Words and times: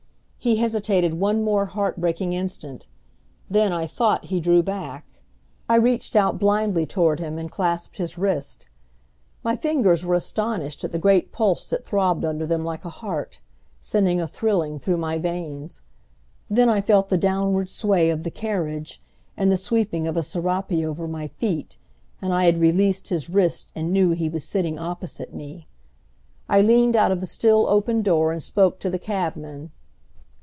He 0.43 0.55
hesitated 0.55 1.19
one 1.19 1.43
more 1.43 1.67
heart 1.67 2.01
breaking 2.01 2.33
instant. 2.33 2.87
Then, 3.47 3.71
I 3.71 3.85
thought, 3.85 4.25
he 4.25 4.39
drew 4.39 4.63
back. 4.63 5.05
I 5.69 5.75
reached 5.75 6.15
out 6.15 6.39
blindly 6.39 6.87
toward 6.87 7.19
him 7.19 7.37
and 7.37 7.51
clasped 7.51 7.97
his 7.97 8.17
wrist. 8.17 8.65
My 9.43 9.55
fingers 9.55 10.03
were 10.03 10.15
astonished 10.15 10.83
at 10.83 10.91
the 10.91 10.97
great 10.97 11.31
pulse 11.31 11.69
that 11.69 11.85
throbbed 11.85 12.25
under 12.25 12.47
them 12.47 12.65
like 12.65 12.83
a 12.85 12.89
heart, 12.89 13.39
sending 13.79 14.19
a 14.19 14.27
thrilling 14.27 14.79
through 14.79 14.97
my 14.97 15.19
veins. 15.19 15.81
Then 16.49 16.69
I 16.69 16.81
felt 16.81 17.09
the 17.09 17.19
downward 17.19 17.69
sway 17.69 18.09
of 18.09 18.23
the 18.23 18.31
carriage, 18.31 18.99
and 19.37 19.51
the 19.51 19.57
sweeping 19.57 20.07
of 20.07 20.17
a 20.17 20.23
serape 20.23 20.71
over 20.71 21.07
my 21.07 21.27
feet; 21.27 21.77
and 22.19 22.33
I 22.33 22.45
had 22.45 22.59
released 22.59 23.09
his 23.09 23.29
wrist 23.29 23.71
and 23.75 23.93
knew 23.93 24.09
he 24.13 24.27
was 24.27 24.43
sitting 24.43 24.79
opposite 24.79 25.35
me. 25.35 25.67
I 26.49 26.61
leaned 26.61 26.95
out 26.95 27.11
of 27.11 27.19
the 27.19 27.27
still 27.27 27.67
open 27.69 28.01
door 28.01 28.31
and 28.31 28.41
spoke 28.41 28.79
to 28.79 28.89
the 28.89 28.97
cabman. 28.97 29.69